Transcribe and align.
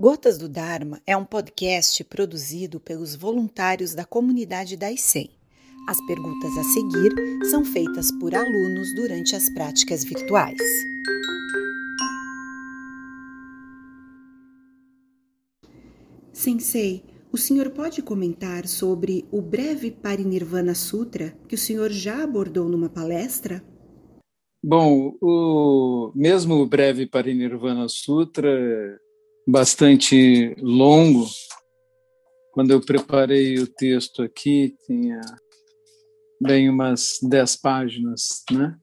Gotas 0.00 0.38
do 0.38 0.48
Dharma 0.48 1.02
é 1.04 1.16
um 1.16 1.24
podcast 1.24 2.04
produzido 2.04 2.78
pelos 2.78 3.16
voluntários 3.16 3.96
da 3.96 4.04
comunidade 4.04 4.76
da 4.76 4.92
ICEM. 4.92 5.28
As 5.88 6.00
perguntas 6.06 6.56
a 6.56 6.62
seguir 6.62 7.12
são 7.50 7.64
feitas 7.64 8.12
por 8.20 8.32
alunos 8.32 8.94
durante 8.94 9.34
as 9.34 9.52
práticas 9.52 10.04
virtuais. 10.04 10.56
Sensei, 16.32 17.02
o 17.32 17.36
senhor 17.36 17.70
pode 17.70 18.00
comentar 18.00 18.68
sobre 18.68 19.26
o 19.32 19.42
breve 19.42 19.90
Parinirvana 19.90 20.76
Sutra 20.76 21.36
que 21.48 21.56
o 21.56 21.58
senhor 21.58 21.90
já 21.90 22.22
abordou 22.22 22.68
numa 22.68 22.88
palestra? 22.88 23.64
Bom, 24.62 25.16
o 25.20 26.12
mesmo 26.14 26.54
o 26.54 26.68
breve 26.68 27.04
Parinirvana 27.04 27.88
Sutra 27.88 29.00
bastante 29.48 30.54
longo. 30.60 31.26
Quando 32.52 32.70
eu 32.70 32.84
preparei 32.84 33.58
o 33.58 33.66
texto 33.66 34.22
aqui, 34.22 34.76
tinha 34.84 35.22
bem 36.38 36.68
umas 36.68 37.18
dez 37.22 37.56
páginas, 37.56 38.44
né? 38.50 38.76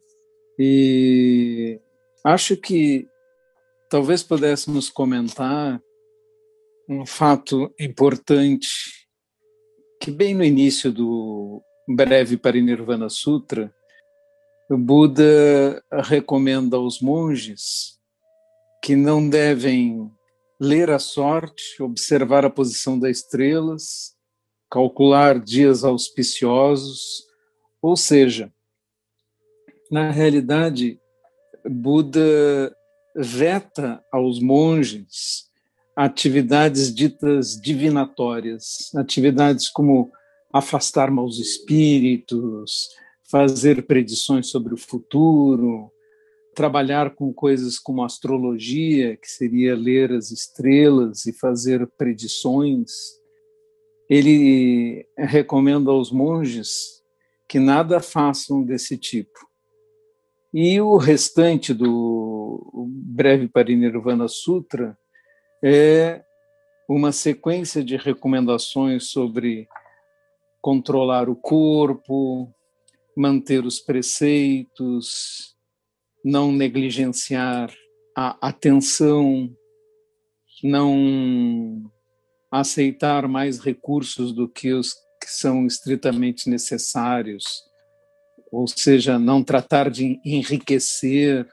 E 0.58 1.80
acho 2.24 2.58
que 2.58 3.08
talvez 3.92 4.24
pudéssemos 4.24 4.90
comentar 4.90 5.80
um 6.90 7.06
fato 7.06 7.72
importante 7.80 8.68
que 10.02 10.10
bem 10.10 10.34
no 10.34 10.44
início 10.44 10.92
do 10.92 11.62
breve 11.88 12.38
Parinirvana 12.38 13.10
Sutra, 13.10 13.72
o 14.70 14.78
Buda 14.78 15.84
recomenda 16.04 16.78
aos 16.78 17.00
monges 17.02 18.00
que 18.84 18.96
não 18.96 19.30
devem 19.30 20.12
ler 20.60 20.90
a 20.90 21.00
sorte, 21.00 21.82
observar 21.82 22.46
a 22.46 22.50
posição 22.50 22.98
das 22.98 23.18
estrelas, 23.18 24.16
calcular 24.70 25.40
dias 25.40 25.84
auspiciosos, 25.84 27.26
ou 27.82 27.96
seja, 27.96 28.52
na 29.92 30.12
realidade, 30.12 31.00
Buda 31.68 32.76
veta 33.16 34.04
aos 34.12 34.40
monges 34.40 35.46
atividades 35.96 36.94
ditas 36.94 37.60
divinatórias, 37.60 38.94
atividades 38.96 39.70
como 39.70 40.12
afastar 40.52 41.10
maus 41.10 41.40
espíritos, 41.40 42.90
fazer 43.24 43.86
predições 43.88 44.48
sobre 44.48 44.74
o 44.74 44.78
futuro, 44.78 45.92
trabalhar 46.56 47.14
com 47.14 47.34
coisas 47.34 47.78
como 47.78 48.04
astrologia, 48.04 49.18
que 49.18 49.30
seria 49.30 49.76
ler 49.76 50.12
as 50.12 50.32
estrelas 50.32 51.26
e 51.26 51.34
fazer 51.34 51.86
predições. 51.98 52.92
Ele 54.10 55.06
recomenda 55.18 55.92
aos 55.92 56.12
monges 56.12 57.04
que 57.48 57.60
nada 57.60 58.00
façam 58.00 58.64
desse 58.64 58.98
tipo. 58.98 59.40
E 60.54 60.80
o 60.80 60.96
restante 60.96 61.74
do 61.74 62.88
breve 62.88 63.48
Parinirvana 63.48 64.28
Sutra 64.28 64.98
é 65.62 66.24
uma 66.88 67.12
sequência 67.12 67.84
de 67.84 67.98
recomendações 67.98 69.10
sobre 69.10 69.68
controlar 70.62 71.30
o 71.30 71.36
corpo, 71.36 72.54
manter 73.16 73.66
os 73.66 73.80
preceitos, 73.80 75.55
não 76.26 76.52
negligenciar 76.52 77.72
a 78.18 78.48
atenção, 78.48 79.48
não 80.64 81.92
aceitar 82.50 83.28
mais 83.28 83.60
recursos 83.60 84.34
do 84.34 84.50
que 84.50 84.74
os 84.74 84.94
que 85.22 85.30
são 85.30 85.68
estritamente 85.68 86.50
necessários, 86.50 87.46
ou 88.52 88.68
seja, 88.68 89.20
não 89.20 89.44
tratar 89.44 89.92
de 89.92 90.20
enriquecer 90.26 91.48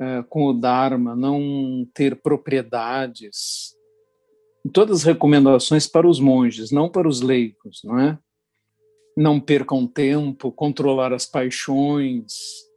uh, 0.00 0.24
com 0.30 0.46
o 0.46 0.54
Dharma, 0.54 1.14
não 1.14 1.86
ter 1.92 2.16
propriedades. 2.22 3.74
Todas 4.72 5.00
as 5.00 5.04
recomendações 5.04 5.86
para 5.86 6.08
os 6.08 6.18
monges, 6.18 6.70
não 6.70 6.88
para 6.88 7.06
os 7.06 7.20
leigos, 7.20 7.82
não 7.84 7.98
é? 7.98 8.18
Não 9.14 9.38
percam 9.38 9.86
tempo, 9.86 10.50
controlar 10.50 11.12
as 11.12 11.26
paixões, 11.26 12.69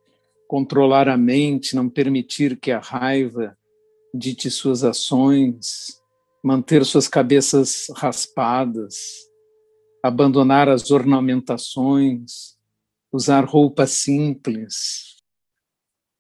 controlar 0.54 1.10
a 1.10 1.18
mente, 1.18 1.76
não 1.76 1.90
permitir 1.90 2.60
que 2.60 2.70
a 2.70 2.78
raiva 2.78 3.58
dite 4.14 4.52
suas 4.52 4.84
ações, 4.84 6.00
manter 6.44 6.86
suas 6.86 7.08
cabeças 7.08 7.88
raspadas, 7.96 8.96
abandonar 10.04 10.70
as 10.70 10.92
ornamentações, 10.92 12.56
usar 13.12 13.44
roupas 13.46 13.94
simples, 13.94 15.18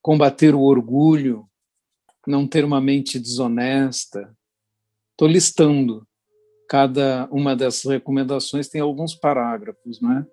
combater 0.01 0.55
o 0.55 0.61
orgulho, 0.61 1.47
não 2.25 2.47
ter 2.47 2.65
uma 2.65 2.81
mente 2.81 3.19
desonesta. 3.19 4.35
Estou 5.11 5.27
listando 5.27 6.07
cada 6.67 7.29
uma 7.31 7.55
dessas 7.55 7.83
recomendações, 7.83 8.67
tem 8.67 8.81
alguns 8.81 9.13
parágrafos, 9.13 10.01
não 10.01 10.11
é? 10.11 10.25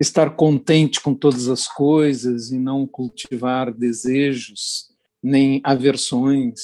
Estar 0.00 0.36
contente 0.36 1.00
com 1.00 1.14
todas 1.14 1.48
as 1.48 1.66
coisas 1.66 2.50
e 2.50 2.58
não 2.58 2.86
cultivar 2.86 3.72
desejos 3.72 4.88
nem 5.22 5.60
aversões, 5.64 6.60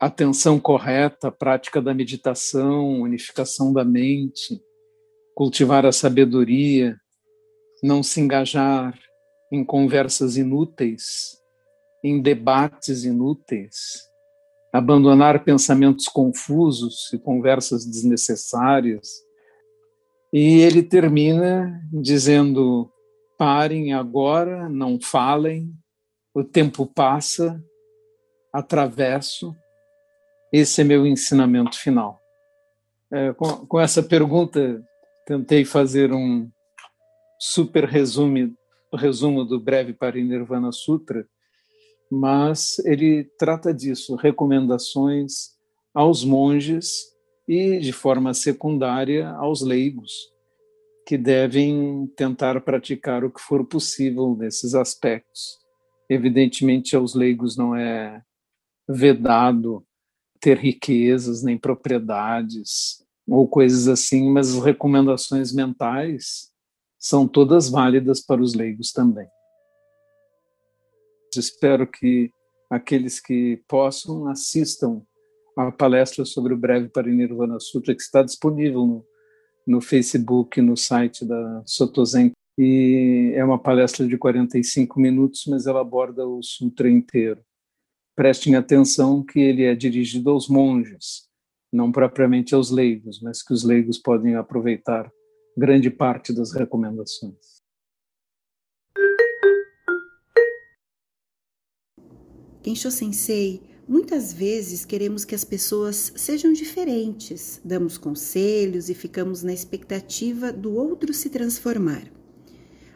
atenção 0.00 0.58
correta, 0.58 1.30
prática 1.30 1.80
da 1.80 1.94
meditação, 1.94 3.00
unificação 3.00 3.72
da 3.72 3.84
mente, 3.84 4.60
cultivar 5.34 5.86
a 5.86 5.92
sabedoria, 5.92 6.98
não 7.82 8.02
se 8.02 8.20
engajar 8.20 8.98
em 9.52 9.64
conversas 9.64 10.36
inúteis, 10.36 11.38
em 12.02 12.20
debates 12.20 13.04
inúteis, 13.04 14.10
abandonar 14.72 15.44
pensamentos 15.44 16.06
confusos 16.06 17.12
e 17.12 17.18
conversas 17.18 17.86
desnecessárias 17.86 19.08
e 20.32 20.60
ele 20.60 20.82
termina 20.82 21.80
dizendo: 21.92 22.90
parem 23.36 23.92
agora, 23.92 24.68
não 24.68 24.98
falem, 25.00 25.72
o 26.34 26.42
tempo 26.42 26.86
passa, 26.86 27.62
atravesso. 28.52 29.54
Esse 30.52 30.80
é 30.80 30.84
meu 30.84 31.06
ensinamento 31.06 31.78
final. 31.78 32.20
É, 33.10 33.32
com, 33.34 33.66
com 33.66 33.80
essa 33.80 34.02
pergunta, 34.02 34.82
tentei 35.26 35.64
fazer 35.64 36.12
um 36.12 36.50
super 37.38 37.84
resumo, 37.84 38.54
resumo 38.94 39.44
do 39.44 39.60
breve 39.60 39.92
Parinirvana 39.92 40.72
Sutra, 40.72 41.26
mas 42.10 42.78
ele 42.84 43.24
trata 43.38 43.72
disso, 43.72 44.14
recomendações 44.14 45.50
aos 45.94 46.24
monges 46.24 47.11
e, 47.46 47.78
de 47.78 47.92
forma 47.92 48.34
secundária, 48.34 49.28
aos 49.30 49.62
leigos, 49.62 50.12
que 51.06 51.18
devem 51.18 52.06
tentar 52.16 52.60
praticar 52.60 53.24
o 53.24 53.30
que 53.30 53.40
for 53.40 53.64
possível 53.64 54.36
nesses 54.36 54.74
aspectos. 54.74 55.58
Evidentemente, 56.08 56.94
aos 56.94 57.14
leigos 57.14 57.56
não 57.56 57.74
é 57.74 58.22
vedado 58.88 59.84
ter 60.40 60.58
riquezas 60.58 61.42
nem 61.42 61.56
propriedades 61.56 63.04
ou 63.26 63.46
coisas 63.46 63.88
assim, 63.88 64.30
mas 64.30 64.54
as 64.54 64.62
recomendações 64.62 65.52
mentais 65.52 66.50
são 66.98 67.26
todas 67.26 67.68
válidas 67.68 68.20
para 68.20 68.42
os 68.42 68.54
leigos 68.54 68.92
também. 68.92 69.28
Espero 71.34 71.86
que 71.86 72.30
aqueles 72.68 73.20
que 73.20 73.62
possam 73.68 74.28
assistam 74.28 75.02
a 75.56 75.70
palestra 75.70 76.24
sobre 76.24 76.54
o 76.54 76.56
breve 76.56 76.88
Parinirvana 76.88 77.58
Sutra, 77.60 77.94
que 77.94 78.02
está 78.02 78.22
disponível 78.22 78.86
no, 78.86 79.06
no 79.66 79.80
Facebook, 79.80 80.60
no 80.60 80.76
site 80.76 81.24
da 81.24 81.62
Sotozen. 81.66 82.32
E 82.58 83.32
é 83.34 83.44
uma 83.44 83.58
palestra 83.58 84.06
de 84.06 84.18
45 84.18 85.00
minutos, 85.00 85.44
mas 85.48 85.66
ela 85.66 85.80
aborda 85.80 86.26
o 86.26 86.42
sutra 86.42 86.88
inteiro. 86.90 87.40
Prestem 88.14 88.56
atenção 88.56 89.24
que 89.24 89.40
ele 89.40 89.64
é 89.64 89.74
dirigido 89.74 90.30
aos 90.30 90.48
monges, 90.48 91.28
não 91.72 91.90
propriamente 91.90 92.54
aos 92.54 92.70
leigos, 92.70 93.20
mas 93.22 93.42
que 93.42 93.54
os 93.54 93.64
leigos 93.64 93.98
podem 93.98 94.34
aproveitar 94.34 95.10
grande 95.56 95.90
parte 95.90 96.32
das 96.34 96.52
recomendações. 96.52 97.62
Kensho 102.62 102.90
Sensei 102.90 103.71
Muitas 103.92 104.32
vezes 104.32 104.86
queremos 104.86 105.22
que 105.22 105.34
as 105.34 105.44
pessoas 105.44 106.14
sejam 106.16 106.50
diferentes, 106.50 107.60
damos 107.62 107.98
conselhos 107.98 108.88
e 108.88 108.94
ficamos 108.94 109.42
na 109.42 109.52
expectativa 109.52 110.50
do 110.50 110.72
outro 110.74 111.12
se 111.12 111.28
transformar. 111.28 112.10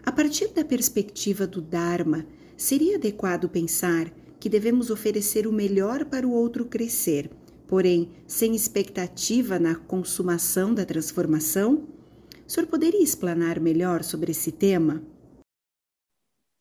A 0.02 0.10
partir 0.10 0.48
da 0.54 0.64
perspectiva 0.64 1.46
do 1.46 1.60
Dharma, 1.60 2.24
seria 2.56 2.96
adequado 2.96 3.46
pensar 3.46 4.10
que 4.40 4.48
devemos 4.48 4.88
oferecer 4.88 5.46
o 5.46 5.52
melhor 5.52 6.06
para 6.06 6.26
o 6.26 6.32
outro 6.32 6.64
crescer, 6.64 7.30
porém 7.66 8.08
sem 8.26 8.56
expectativa 8.56 9.58
na 9.58 9.74
consumação 9.74 10.72
da 10.72 10.86
transformação? 10.86 11.86
O 12.48 12.50
senhor 12.50 12.68
poderia 12.68 13.02
explanar 13.02 13.60
melhor 13.60 14.02
sobre 14.02 14.32
esse 14.32 14.50
tema? 14.50 15.02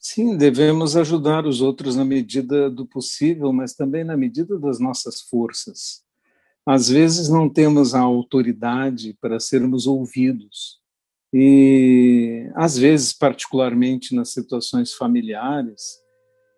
Sim, 0.08 0.38
devemos 0.38 0.96
ajudar 0.96 1.48
os 1.48 1.62
outros 1.62 1.96
na 1.96 2.06
medida 2.06 2.70
do 2.70 2.86
possível, 2.86 3.52
mas 3.52 3.74
também 3.74 4.04
na 4.04 4.16
medida 4.16 4.60
das 4.60 4.80
nossas 4.80 5.22
forças. 5.22 6.04
Às 6.64 6.88
vezes 6.88 7.28
não 7.28 7.50
temos 7.50 7.96
a 7.96 8.02
autoridade 8.02 9.18
para 9.20 9.40
sermos 9.40 9.88
ouvidos. 9.88 10.80
E, 11.34 12.48
às 12.54 12.78
vezes, 12.78 13.14
particularmente 13.14 14.14
nas 14.14 14.30
situações 14.30 14.94
familiares, 14.94 15.98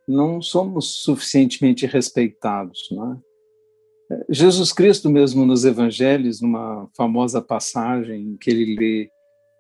não 0.06 0.42
somos 0.42 1.02
suficientemente 1.04 1.86
respeitados. 1.86 2.90
Não 2.92 3.14
é? 3.14 4.16
Jesus 4.30 4.74
Cristo, 4.74 5.10
mesmo 5.10 5.46
nos 5.46 5.64
evangelhos, 5.64 6.42
numa 6.42 6.90
famosa 6.98 7.42
passagem 7.42 8.24
em 8.24 8.36
que 8.36 8.50
ele 8.50 8.76
lê 8.76 9.10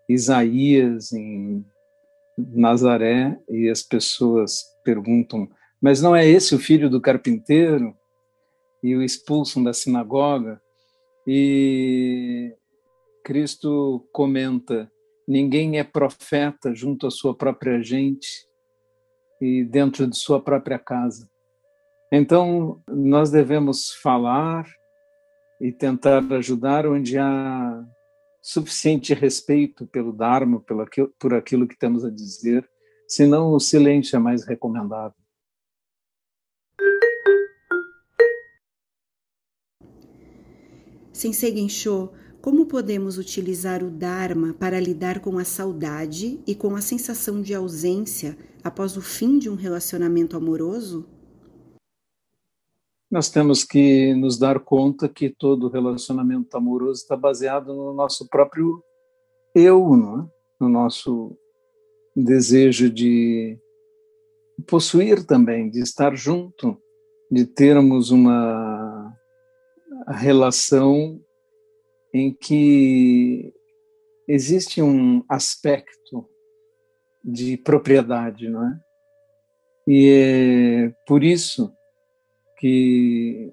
Isaías 0.10 1.13
em 1.13 1.66
Nazaré 2.38 3.39
e 3.50 3.69
as 3.69 3.81
pessoas 3.81 4.63
perguntam: 4.84 5.50
Mas 5.81 6.01
não 6.01 6.16
é 6.16 6.25
esse 6.28 6.54
o 6.54 6.60
filho 6.60 6.89
do 6.89 7.01
carpinteiro? 7.01 7.95
E 8.84 8.95
o 8.95 9.01
expulsam 9.01 9.63
da 9.63 9.74
sinagoga. 9.74 10.62
E 11.25 12.54
Cristo 13.24 14.07
comenta: 14.12 14.92
Ninguém 15.28 15.80
é 15.80 15.84
profeta 15.84 16.74
junto 16.74 17.07
à 17.07 17.12
sua 17.12 17.36
própria 17.36 17.81
gente 17.81 18.48
e 19.42 19.63
dentro 19.63 20.07
de 20.07 20.16
sua 20.16 20.39
própria 20.39 20.80
casa. 20.80 21.30
Então, 22.12 22.81
nós 22.88 23.30
devemos 23.30 23.94
falar 24.01 24.66
e 25.60 25.72
tentar 25.72 26.24
ajudar 26.34 26.86
onde 26.86 27.18
há 27.18 27.84
suficiente 28.47 29.13
respeito 29.13 29.85
pelo 29.85 30.13
Dharma, 30.13 30.63
por 31.19 31.33
aquilo 31.33 31.67
que 31.67 31.77
temos 31.77 32.05
a 32.05 32.09
dizer, 32.09 32.65
senão 33.05 33.51
o 33.51 33.59
silêncio 33.59 34.15
é 34.15 34.19
mais 34.19 34.45
recomendável. 34.45 35.17
Sensei 41.11 41.53
Gensho, 41.57 42.09
como 42.41 42.65
podemos 42.65 43.17
utilizar 43.17 43.83
o 43.83 43.91
Dharma 43.91 44.53
para 44.53 44.79
lidar 44.79 45.19
com 45.19 45.38
a 45.38 45.43
saudade 45.43 46.39
e 46.47 46.55
com 46.55 46.73
a 46.73 46.79
sensação 46.79 47.41
de 47.41 47.53
ausência 47.53 48.38
após 48.63 48.95
o 48.95 49.01
fim 49.01 49.38
de 49.38 49.50
um 49.50 49.55
relacionamento 49.55 50.38
amoroso? 50.38 51.16
Nós 53.09 53.30
temos 53.30 53.63
que 53.63 54.13
nos 54.15 54.38
dar 54.38 54.59
conta 54.59 55.07
que 55.07 55.30
todo 55.30 55.69
relacionamento 55.69 56.56
amoroso 56.57 57.01
está 57.01 57.15
baseado 57.15 57.74
no 57.74 57.94
nosso 57.94 58.27
próprio 58.27 58.83
eu, 59.56 59.95
é? 59.95 60.30
no 60.59 60.69
nosso 60.69 61.38
desejo 62.15 62.89
de 62.89 63.57
possuir 64.68 65.25
também, 65.25 65.69
de 65.69 65.80
estar 65.81 66.15
junto, 66.15 66.77
de 67.31 67.45
termos 67.45 68.12
uma 68.12 69.13
relação 70.07 71.21
em 72.13 72.33
que 72.33 73.53
existe 74.27 74.81
um 74.81 75.24
aspecto 75.30 76.27
de 77.24 77.57
propriedade, 77.57 78.50
não 78.50 78.65
é? 78.65 78.80
E 79.88 80.10
é 80.10 80.94
por 81.06 81.24
isso 81.24 81.76
que 82.57 83.51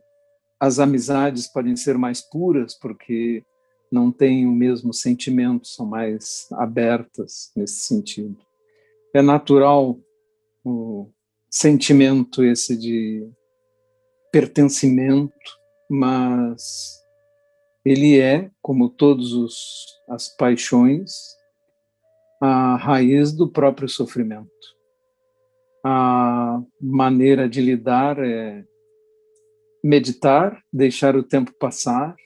as 0.58 0.78
amizades 0.78 1.46
podem 1.46 1.76
ser 1.76 1.98
mais 1.98 2.20
puras 2.20 2.74
porque 2.74 3.44
não 3.90 4.10
têm 4.10 4.46
o 4.46 4.52
mesmo 4.52 4.92
sentimento, 4.92 5.68
são 5.68 5.86
mais 5.86 6.46
abertas 6.52 7.52
nesse 7.54 7.80
sentido. 7.80 8.36
É 9.14 9.22
natural 9.22 9.98
o 10.64 11.08
sentimento 11.50 12.42
esse 12.42 12.76
de 12.76 13.28
pertencimento, 14.32 15.32
mas 15.88 16.98
ele 17.84 18.18
é, 18.18 18.50
como 18.60 18.88
todas 18.88 19.30
as 20.08 20.28
paixões, 20.28 21.36
a 22.40 22.76
raiz 22.76 23.32
do 23.32 23.48
próprio 23.48 23.88
sofrimento. 23.88 24.50
A 25.84 26.60
maneira 26.80 27.48
de 27.48 27.60
lidar 27.60 28.18
é 28.18 28.64
meditar, 29.84 30.64
deixar 30.72 31.14
o 31.14 31.22
tempo 31.22 31.52
passar, 31.52 32.16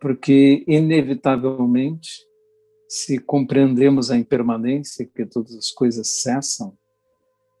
porque 0.00 0.64
inevitavelmente, 0.66 2.08
se 2.88 3.18
compreendemos 3.18 4.10
a 4.10 4.16
impermanência, 4.16 5.04
que 5.04 5.26
todas 5.26 5.54
as 5.54 5.70
coisas 5.70 6.22
cessam, 6.22 6.74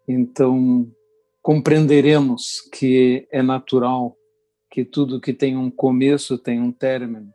então 0.08 0.90
compreenderemos 1.42 2.62
que 2.72 3.28
é 3.30 3.42
natural 3.42 4.16
que 4.70 4.82
tudo 4.82 5.20
que 5.20 5.34
tem 5.34 5.58
um 5.58 5.70
começo 5.70 6.38
tem 6.38 6.58
um 6.58 6.72
término. 6.72 7.30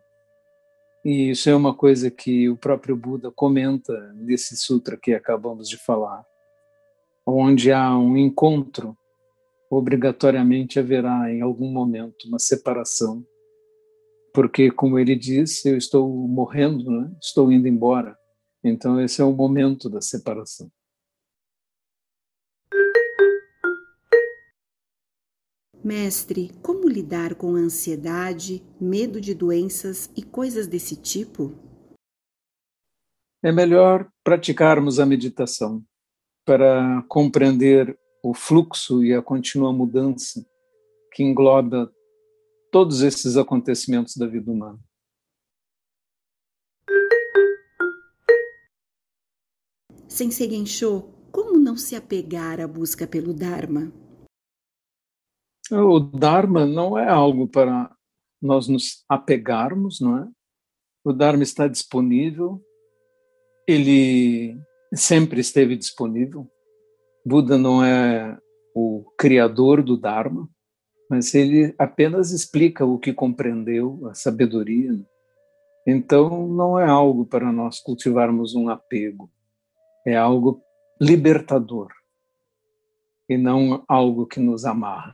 E 1.04 1.30
isso 1.30 1.48
é 1.48 1.54
uma 1.54 1.72
coisa 1.72 2.10
que 2.10 2.48
o 2.48 2.56
próprio 2.56 2.96
Buda 2.96 3.30
comenta 3.30 4.12
nesse 4.14 4.56
sutra 4.56 4.96
que 4.96 5.14
acabamos 5.14 5.68
de 5.68 5.76
falar, 5.76 6.24
onde 7.24 7.70
há 7.70 7.96
um 7.96 8.16
encontro 8.16 8.96
obrigatoriamente 9.70 10.78
haverá 10.78 11.32
em 11.32 11.40
algum 11.40 11.70
momento 11.70 12.26
uma 12.26 12.38
separação, 12.38 13.24
porque, 14.32 14.70
como 14.70 14.98
ele 14.98 15.16
disse, 15.16 15.68
eu 15.68 15.76
estou 15.76 16.08
morrendo, 16.28 16.90
né? 16.90 17.10
estou 17.20 17.50
indo 17.50 17.66
embora. 17.66 18.16
Então, 18.62 19.00
esse 19.00 19.20
é 19.20 19.24
o 19.24 19.32
momento 19.32 19.88
da 19.88 20.00
separação. 20.00 20.70
Mestre, 25.82 26.50
como 26.62 26.88
lidar 26.88 27.36
com 27.36 27.54
ansiedade, 27.54 28.60
medo 28.80 29.20
de 29.20 29.32
doenças 29.32 30.10
e 30.16 30.22
coisas 30.22 30.66
desse 30.66 30.96
tipo? 30.96 31.54
É 33.40 33.52
melhor 33.52 34.10
praticarmos 34.24 34.98
a 34.98 35.06
meditação 35.06 35.84
para 36.44 37.04
compreender 37.08 37.96
o 38.28 38.34
fluxo 38.34 39.04
e 39.04 39.14
a 39.14 39.22
contínua 39.22 39.72
mudança 39.72 40.44
que 41.12 41.22
engloba 41.22 41.94
todos 42.72 43.02
esses 43.02 43.36
acontecimentos 43.36 44.16
da 44.16 44.26
vida 44.26 44.50
humana. 44.50 44.80
Sensei 50.08 50.50
Gensho, 50.50 51.02
como 51.30 51.56
não 51.56 51.76
se 51.76 51.94
apegar 51.94 52.60
à 52.60 52.66
busca 52.66 53.06
pelo 53.06 53.32
Dharma? 53.32 53.92
O 55.70 56.00
Dharma 56.00 56.66
não 56.66 56.98
é 56.98 57.08
algo 57.08 57.46
para 57.46 57.94
nós 58.42 58.66
nos 58.66 59.04
apegarmos, 59.08 60.00
não 60.00 60.18
é? 60.18 60.28
O 61.04 61.12
Dharma 61.12 61.44
está 61.44 61.68
disponível, 61.68 62.60
ele 63.68 64.60
sempre 64.92 65.40
esteve 65.40 65.76
disponível, 65.76 66.50
Buda 67.26 67.58
não 67.58 67.84
é 67.84 68.38
o 68.72 69.04
criador 69.18 69.82
do 69.82 69.96
Dharma, 69.96 70.48
mas 71.10 71.34
ele 71.34 71.74
apenas 71.76 72.30
explica 72.30 72.86
o 72.86 73.00
que 73.00 73.12
compreendeu, 73.12 74.06
a 74.08 74.14
sabedoria. 74.14 74.92
Né? 74.92 75.04
Então, 75.84 76.46
não 76.46 76.78
é 76.78 76.86
algo 76.86 77.26
para 77.26 77.50
nós 77.50 77.80
cultivarmos 77.80 78.54
um 78.54 78.68
apego, 78.68 79.28
é 80.06 80.14
algo 80.16 80.62
libertador 81.00 81.88
e 83.28 83.36
não 83.36 83.82
algo 83.88 84.24
que 84.24 84.38
nos 84.38 84.64
amarra. 84.64 85.12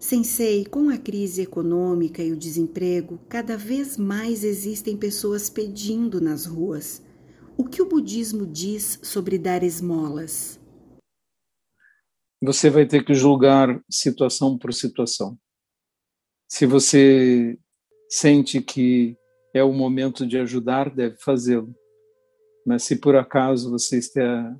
Sensei, 0.00 0.64
com 0.64 0.88
a 0.88 0.96
crise 0.96 1.42
econômica 1.42 2.22
e 2.22 2.32
o 2.32 2.36
desemprego, 2.36 3.20
cada 3.28 3.54
vez 3.54 3.98
mais 3.98 4.42
existem 4.42 4.96
pessoas 4.96 5.50
pedindo 5.50 6.22
nas 6.22 6.46
ruas. 6.46 7.04
O 7.54 7.64
que 7.64 7.82
o 7.82 7.86
budismo 7.86 8.46
diz 8.46 8.98
sobre 9.02 9.38
dar 9.38 9.62
esmolas? 9.62 10.58
Você 12.42 12.70
vai 12.70 12.86
ter 12.86 13.04
que 13.04 13.12
julgar 13.12 13.78
situação 13.90 14.56
por 14.56 14.72
situação. 14.72 15.38
Se 16.48 16.64
você 16.64 17.58
sente 18.08 18.62
que 18.62 19.14
é 19.54 19.62
o 19.62 19.70
momento 19.70 20.26
de 20.26 20.38
ajudar, 20.38 20.88
deve 20.88 21.18
fazê-lo. 21.18 21.74
Mas 22.66 22.84
se 22.84 22.96
por 22.96 23.16
acaso 23.16 23.70
você 23.70 23.98
está 23.98 24.56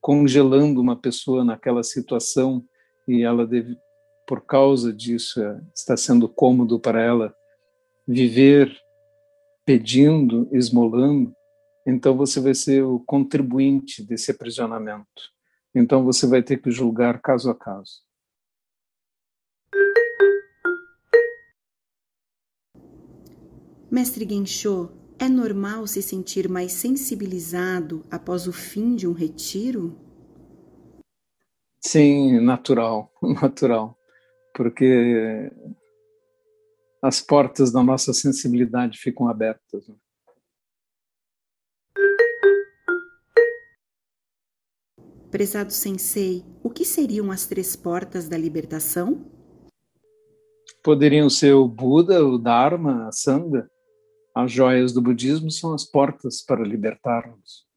congelando 0.00 0.80
uma 0.80 0.94
pessoa 0.94 1.44
naquela 1.44 1.82
situação 1.82 2.64
e 3.08 3.24
ela 3.24 3.44
deve 3.44 3.76
por 4.28 4.44
causa 4.44 4.92
disso 4.92 5.40
está 5.74 5.96
sendo 5.96 6.28
cômodo 6.28 6.78
para 6.78 7.02
ela 7.02 7.34
viver 8.06 8.70
pedindo, 9.64 10.46
esmolando, 10.52 11.34
então 11.86 12.14
você 12.14 12.38
vai 12.38 12.54
ser 12.54 12.84
o 12.84 13.00
contribuinte 13.00 14.04
desse 14.04 14.30
aprisionamento. 14.30 15.32
Então 15.74 16.04
você 16.04 16.26
vai 16.26 16.42
ter 16.42 16.60
que 16.60 16.70
julgar 16.70 17.22
caso 17.22 17.50
a 17.50 17.54
caso. 17.54 18.02
Mestre 23.90 24.28
Gensho, 24.28 24.90
é 25.18 25.26
normal 25.26 25.86
se 25.86 26.02
sentir 26.02 26.50
mais 26.50 26.72
sensibilizado 26.72 28.04
após 28.10 28.46
o 28.46 28.52
fim 28.52 28.94
de 28.94 29.08
um 29.08 29.12
retiro? 29.12 29.98
Sim, 31.80 32.40
natural, 32.40 33.10
natural, 33.22 33.97
porque 34.58 35.52
as 37.00 37.20
portas 37.20 37.70
da 37.70 37.80
nossa 37.80 38.12
sensibilidade 38.12 38.98
ficam 38.98 39.28
abertas. 39.28 39.88
Prezado 45.30 45.72
Sensei, 45.72 46.44
o 46.60 46.70
que 46.70 46.84
seriam 46.84 47.30
as 47.30 47.46
três 47.46 47.76
portas 47.76 48.28
da 48.28 48.36
libertação? 48.36 49.30
Poderiam 50.82 51.30
ser 51.30 51.52
o 51.52 51.68
Buda, 51.68 52.26
o 52.26 52.36
Dharma, 52.36 53.06
a 53.06 53.12
Sangha. 53.12 53.70
As 54.34 54.50
joias 54.50 54.92
do 54.92 55.00
budismo 55.00 55.52
são 55.52 55.72
as 55.72 55.84
portas 55.84 56.42
para 56.42 56.64
libertarmos. 56.64 57.67